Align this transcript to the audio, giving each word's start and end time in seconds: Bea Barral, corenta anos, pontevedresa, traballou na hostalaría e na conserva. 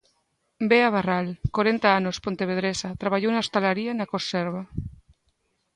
Bea 0.69 0.89
Barral, 0.95 1.27
corenta 1.55 1.89
anos, 1.99 2.21
pontevedresa, 2.25 2.89
traballou 3.01 3.31
na 3.33 3.41
hostalaría 3.43 3.91
e 3.93 3.97
na 3.97 4.09
conserva. 4.13 4.61